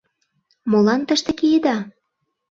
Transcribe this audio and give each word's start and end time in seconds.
Молан 0.71 1.01
тыште 1.07 1.31
киеда? 1.39 1.77